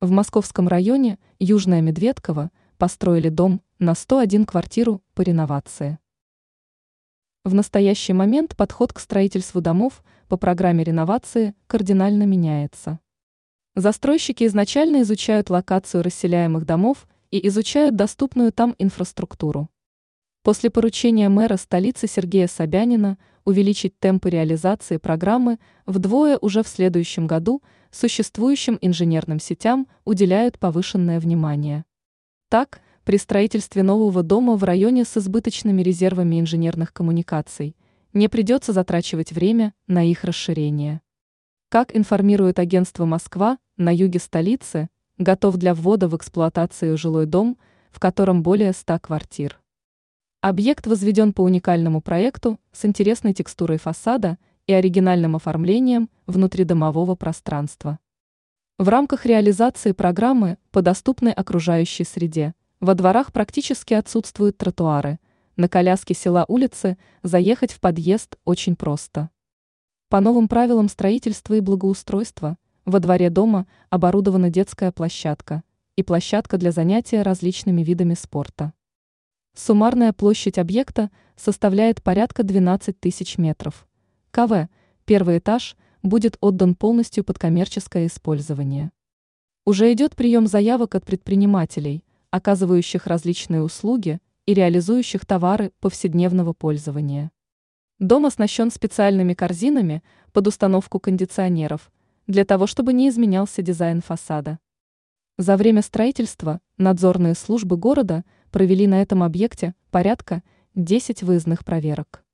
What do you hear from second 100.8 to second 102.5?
кондиционеров, для